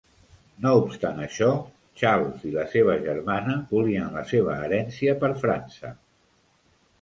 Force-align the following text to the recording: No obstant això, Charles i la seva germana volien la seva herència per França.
No 0.65 0.69
obstant 0.77 1.19
això, 1.25 1.49
Charles 2.01 2.47
i 2.51 2.53
la 2.55 2.63
seva 2.71 2.95
germana 3.03 3.59
volien 3.75 4.09
la 4.17 4.25
seva 4.33 4.57
herència 4.65 5.15
per 5.21 5.31
França. 5.45 5.93